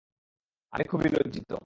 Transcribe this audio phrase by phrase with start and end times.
[0.73, 1.51] আমি খুবই লজ্জিত।